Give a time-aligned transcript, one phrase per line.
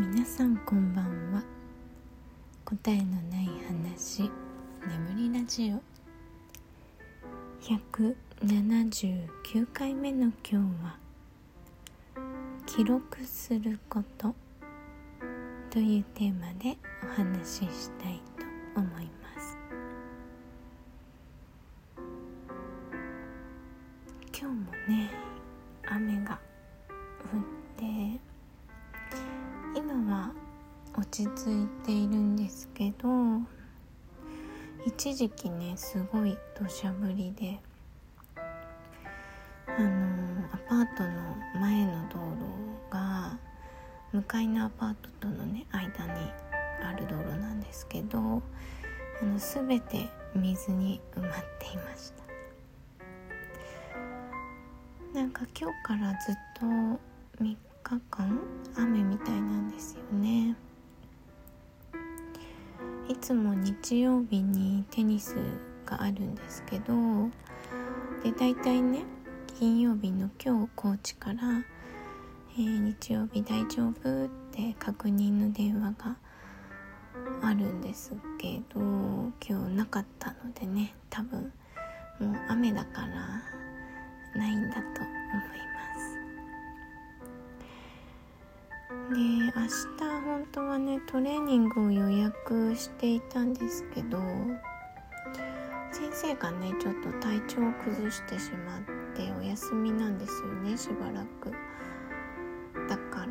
[0.00, 1.42] 皆さんこんばんは。
[2.64, 4.30] 答えのない話。
[4.86, 5.82] 眠りラジオ。
[7.60, 10.96] 179回目の今日は
[12.64, 14.34] 「記録すること」
[15.68, 18.22] というテーマでお話ししたい
[18.74, 19.58] と思います。
[24.32, 25.21] 今日もね
[35.04, 37.58] 一時期ねすごい土砂降りで
[39.66, 43.36] あのアパートの前の道路が
[44.12, 46.30] 向かいのアパートとのね間に
[46.84, 52.12] ある道路なんですけどあの全て水に埋まっていまし
[55.12, 55.18] た。
[55.18, 56.98] なんか今日からずっと3
[57.42, 57.56] 日
[58.08, 58.40] 間
[58.76, 60.54] 雨みたいなんですよね。
[63.08, 65.36] いつも日曜日にテニス
[65.84, 66.94] があるんですけど
[68.22, 69.04] で大体ね
[69.58, 71.38] 金曜日の今日コーチから、
[72.56, 76.16] えー、日曜日大丈夫って確認の電話が
[77.42, 81.52] あるんですけど今日なかったのでね多分
[82.20, 83.42] もう雨だから
[84.38, 85.21] ないんだと
[90.52, 94.18] 当はねトレーニングを予約していたんですけど
[95.90, 98.80] 先生がねちょっと体調を崩してしまっ
[99.16, 101.50] てお休みなんですよねしばらく。
[102.88, 103.28] だから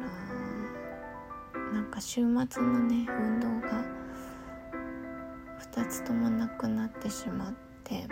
[1.73, 3.83] なんか週末のね運動が
[5.73, 8.07] 2つともなくなってしまって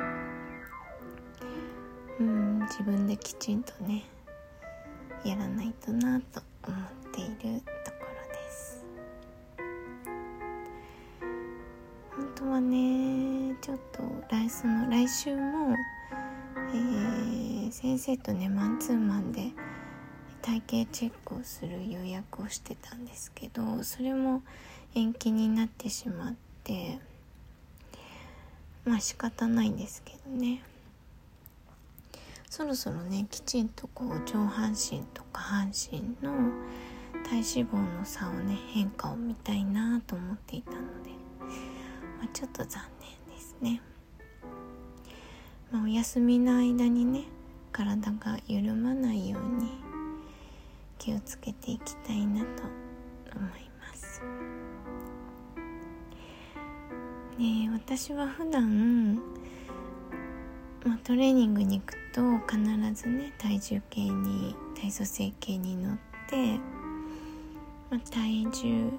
[2.19, 4.03] うん自分できちんとね
[5.23, 7.61] やらないとなと思っている。
[14.49, 15.75] その来週も、
[16.73, 19.51] えー、先生とねマンツーマンで
[20.41, 24.41] 体型チェックをする予約をしてたんですけどそれも
[24.95, 26.33] 延期になってしまっ
[26.63, 26.99] て
[28.85, 30.63] まあ仕方ないんですけどね。
[32.49, 36.33] そろそろねきちんとこう上半身と下半身の
[37.23, 41.11] 体脂肪の差をね変化を見たいなと思っていたので、
[42.17, 43.81] まあ、ちょっと残念ですね、
[45.71, 47.25] まあ、お休みの間にね
[47.71, 49.69] 体が緩まないように
[50.97, 52.63] 気をつけていきたいなと
[53.35, 54.21] 思います。
[57.37, 59.15] で私は普段、
[60.83, 62.59] まあ、トレーニングに行くと必
[62.93, 65.97] ずね体重計に体組成計に乗っ
[66.27, 66.57] て、
[67.89, 68.91] まあ、体重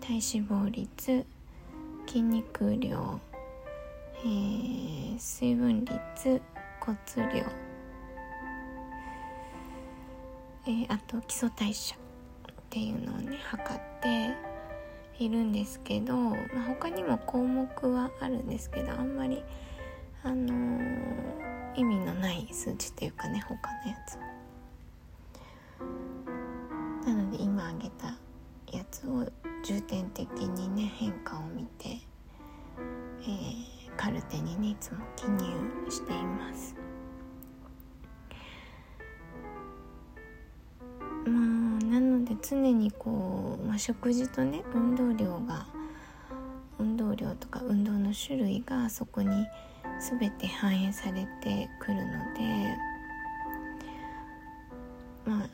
[0.00, 1.24] 体脂肪率
[2.06, 3.20] 筋肉量、
[4.22, 6.42] えー、水分率
[6.80, 6.96] 骨
[7.34, 7.70] 量
[10.66, 11.98] えー、あと基礎代謝っ
[12.68, 14.34] ていうのをね測って
[15.18, 16.36] いるんですけど、まあ、
[16.68, 19.42] 他にも項目はあるんですけどあんまり、
[20.22, 23.54] あのー、意味のない数値っていうかね他
[23.84, 24.20] のやつは。
[27.06, 28.06] なので今挙げた
[28.76, 29.26] やつを
[29.64, 35.44] 重点的にね変化を見て、えー、カルテにねいつも記入
[35.90, 36.74] しています
[41.24, 42.30] まあなので。
[42.42, 45.66] 常にこう、まあ、食事とね運動量が
[46.78, 49.46] 運動量とか運動の種類がそこに
[50.18, 52.76] 全て反映されてくるので
[55.26, 55.48] まあ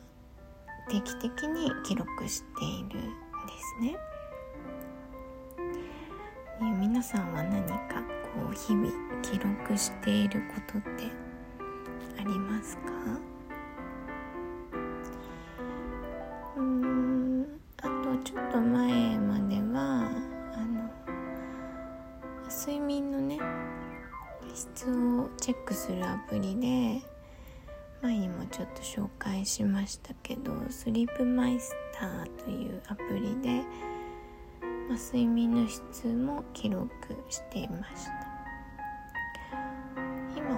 [0.89, 3.97] 定期的に記録しているんですね。
[6.79, 8.01] 皆さんは何か
[8.37, 11.05] こう日々記録していることって
[12.19, 12.81] ありますか？
[16.57, 17.47] うん
[17.77, 20.11] あとちょっと前までは
[20.53, 20.89] あの
[22.49, 23.39] 睡眠のね
[24.53, 27.01] 質をチェックするアプリで
[28.01, 33.63] 前にもちょっと紹介しましたけどスリープマイスターというアプリで、
[34.87, 36.89] まあ、睡眠の質も記録
[37.29, 38.26] していました。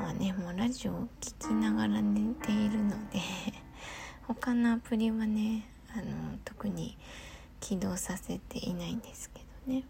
[0.10, 3.20] はねもうラジオを聴きながら寝ているので
[4.28, 6.98] 他のアプリはねあの特に
[7.60, 9.84] 起動させていないんですけどね。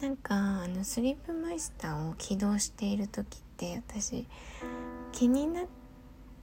[0.00, 4.26] なんかあのスリープマイスターを起動している時って私
[5.12, 5.66] 気になっ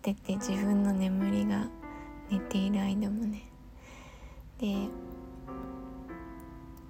[0.02, 1.68] てて自分の眠りが
[2.30, 3.50] 寝ている間もね。
[4.60, 4.88] で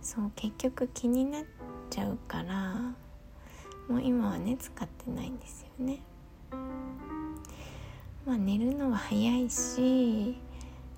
[0.01, 1.45] そう結局気になっ
[1.89, 2.93] ちゃうから
[3.89, 5.99] もう今はね使ってないんですよね。
[8.25, 10.37] まあ寝るのは早いし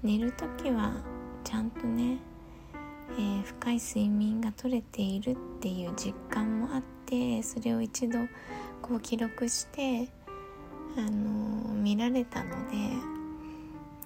[0.03, 0.93] 寝る時は
[1.45, 2.17] ちゃんとね、
[3.17, 8.19] えー、深い睡眠が取れているっていう実感もあってそれを一度
[8.81, 10.09] こう記録して
[10.97, 12.75] あのー、見られたので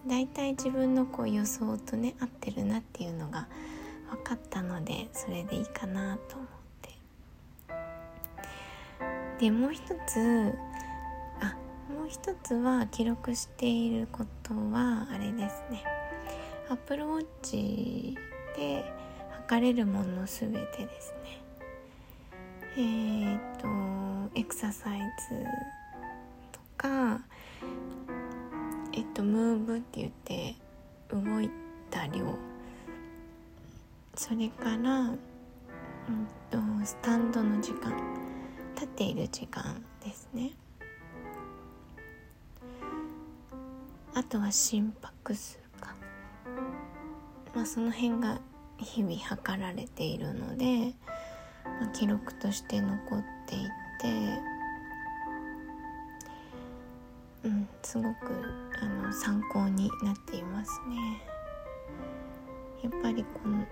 [0.06, 3.48] だいたい自分のこう予想とね合ってるなっていうのが
[4.12, 6.65] 分かったのでそれでいいかなと思って
[9.40, 10.54] でもう一つ
[11.42, 11.56] あ
[11.92, 15.84] もう一つは記録していることはあれですね。
[16.70, 18.16] Apple Watch
[18.56, 18.84] で
[19.42, 21.42] 測れるものすべてですね。
[22.78, 25.00] えー、っとエクササイ
[25.30, 25.46] ズ
[26.52, 27.20] とか
[28.94, 30.56] えっとムーブって言って
[31.10, 31.50] 動い
[31.92, 32.38] た量。
[34.16, 35.18] それから、うん
[36.50, 38.25] と、スタンドの時間。
[38.76, 40.52] 立っている時間ですね
[44.14, 45.96] あとは心拍数か
[47.54, 48.40] まあその辺が
[48.78, 50.94] 日々測られているので、
[51.80, 53.60] まあ、記録として残ってい
[54.02, 54.56] て
[57.46, 58.16] うん、すごく
[58.82, 61.22] あの参考になっていますね。
[62.82, 63.64] やっぱりこの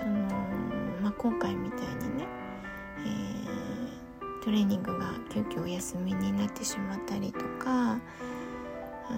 [0.00, 7.98] あの、まあ、今回みたいにね、ー、トレーニングが急遽お休みになってしまったりとか、あ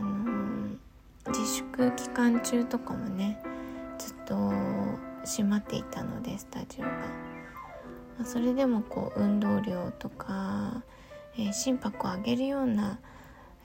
[0.00, 0.76] の
[1.28, 3.40] 自粛期間中とかもね
[3.98, 4.52] ずっと
[5.24, 6.90] 閉まっていたのでスタジオが。
[6.90, 10.82] まあ、それでもこう運動量とか、
[11.36, 12.98] えー、心拍を上げるような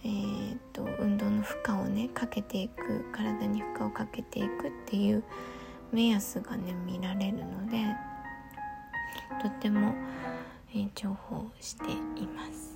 [0.01, 5.23] えーと、運動の負荷をねかけていく体に負荷をかけていくっていう
[5.91, 7.83] 目安がね見られるので
[9.41, 9.93] とっても、
[11.01, 11.91] 重宝して
[12.21, 12.75] います。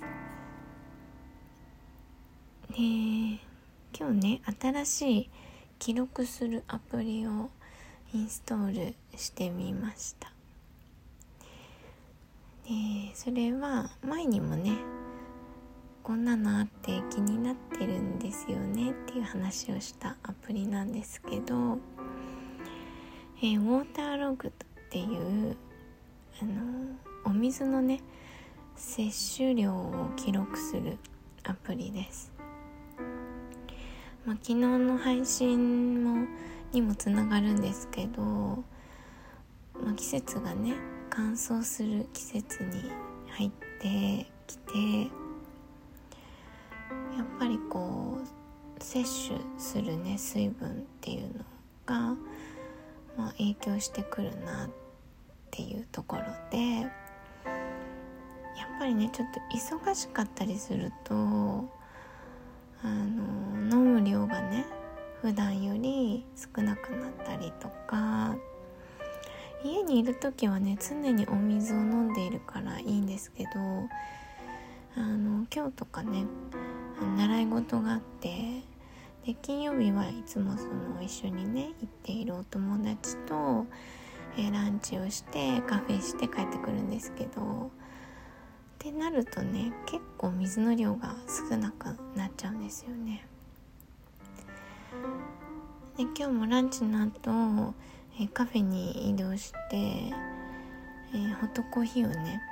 [2.70, 2.78] で
[3.96, 5.30] 今日ね新しい
[5.78, 7.50] 記録するアプリを
[8.14, 10.32] インストールしてみました
[12.64, 14.72] でそれは前にもね
[16.02, 21.78] こんなのあって気になってるんですよねっていう話をしたアプリなんですけど、
[23.38, 24.52] えー、ウォーターログっ
[24.90, 25.56] ていう
[26.42, 28.00] あのお水のね
[28.76, 30.98] 摂取量を記録する
[31.44, 32.32] アプリです、
[34.26, 36.26] まあ、昨日の配信も
[36.72, 40.74] にもつながるんですけど、まあ、季節がね
[41.08, 42.90] 乾燥する季節に
[43.28, 43.50] 入っ
[43.80, 44.72] てきて
[47.16, 51.44] やっぱりこう摂取するね水分っていうの
[51.86, 51.98] が、
[53.16, 54.70] まあ、影響してくるなっ
[55.50, 56.86] ていうところで
[58.56, 61.66] やっぱりねちょっと忙しかったりするとあ
[62.84, 64.66] の飲む量がね
[65.22, 68.36] 普段より少なくなったりとか
[69.64, 73.50] 家にいる時はね常にお水を飲んでいるからいいんですけど
[74.96, 76.26] あの今日とかね
[77.16, 78.62] 習い事があって
[79.26, 83.64] で金曜日はいつもその一緒にね行っているお友達と、
[84.36, 87.70] えー、ランチをしてカフェして帰ってくるんですけど
[88.84, 93.26] ってなるとね結構水の量が少なくなっちゃうんですよね。
[95.96, 97.74] で今日もランチの後、
[98.20, 102.42] え、カフェに移動して、えー、ホットコーヒーをね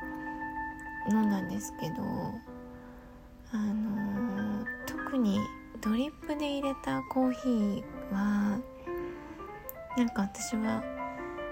[1.11, 1.97] 飲んだんですけど
[3.53, 5.39] あの特に
[5.83, 8.59] ドリップで入れたコーヒーは
[9.99, 10.83] なんか私は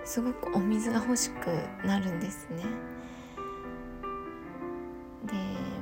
[0.04, 1.48] すごくお水が欲しく
[1.86, 2.64] なるんですね
[5.30, 5.36] で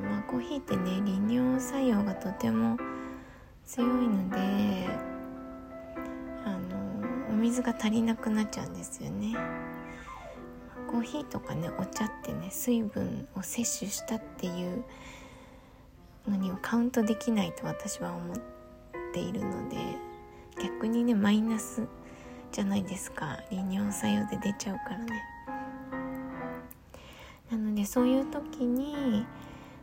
[0.08, 2.76] まあコーヒーってね利尿作用がとても
[3.64, 4.38] 強いので
[6.44, 6.58] あの
[7.30, 9.34] お水が足りなくなっちゃうんですよね。
[10.90, 14.84] コーヒーとかねお茶ってね水分を摂取したっていう
[16.26, 18.36] のにはカウントできないと私は思っ
[19.12, 19.76] ているので
[20.62, 21.86] 逆にねマイナス
[22.52, 23.38] じゃないですか。
[23.50, 25.22] 利尿作用で出ちゃうからね。
[27.50, 29.26] なのでそういう時に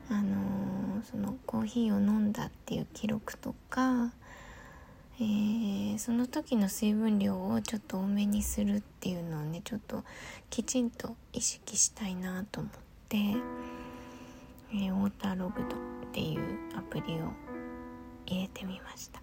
[0.09, 4.11] あのー、そのコーヒーを飲んだっていう記録とか、
[5.19, 10.03] えー、その時の水分量をちょっと多めにするっていうのをねちょっと
[10.51, 12.71] きちんと意識したいなと思っ
[13.09, 17.31] て、えー、ウォーターログドっていうアプリを
[18.27, 19.21] 入れてみました。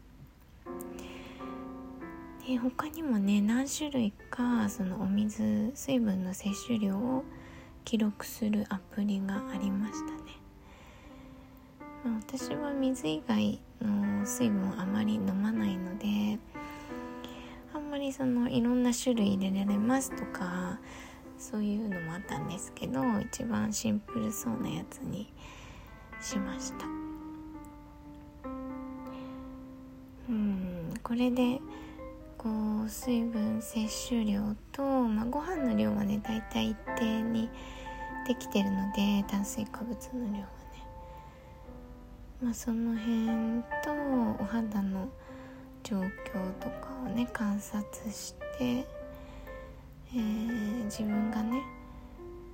[2.46, 7.24] で他にもね何種類かそのお水水分の摂取量を
[7.84, 10.32] 記録するアプリがありましたね、
[12.20, 16.38] 私は水以外の水分をあまり飲まないので
[17.74, 20.78] あんまりそのいろんな種類入れられますとか
[21.38, 25.32] そういうのもあったんですけど一番シンプルそうなやつに
[26.20, 26.86] しました。
[30.28, 31.60] うんこれで
[32.88, 37.48] 水分摂取量と、まあ、ご飯の量はねだいたい一定に
[38.26, 40.46] できてるので炭水化物の量はね。
[42.42, 45.08] まあその辺とお肌の
[45.82, 46.06] 状況
[46.60, 51.62] とかをね観察して、えー、自分がね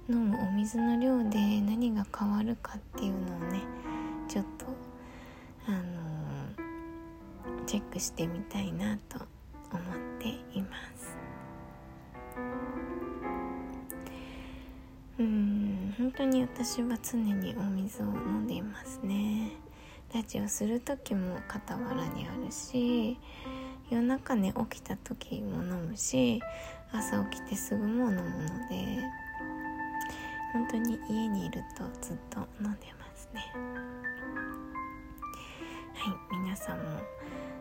[0.09, 3.61] 飲むお水の量で何が変わるかっていうのをね
[4.27, 4.67] ちょっと
[5.67, 5.79] あの、
[7.67, 9.19] チェックしてみたいなと
[9.71, 11.17] 思ってっています。
[15.19, 19.53] うん本当に私は常にお水を飲んでいますね。
[20.15, 23.19] ラジオする時も傍らにあるし
[23.91, 26.41] 夜中ね起きた時も飲むし
[26.93, 28.23] 朝起きてすぐも飲むの
[28.71, 29.03] で
[30.55, 33.43] 本当に家にいるとずっと飲んでますね。
[35.95, 36.85] はい皆さんも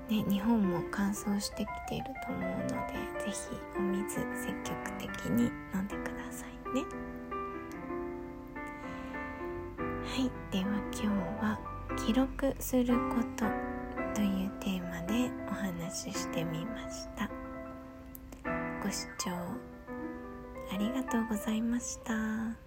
[0.09, 2.93] ね、日本も乾燥してきていると思うので
[3.25, 6.85] 是非お水積極的に飲んでくださいね
[10.05, 11.07] はいでは今日
[11.43, 11.59] は
[12.05, 13.45] 「記録すること」
[14.15, 17.29] というテーマでお話ししてみました
[18.81, 19.31] ご視聴
[20.73, 22.66] ありがとうございました。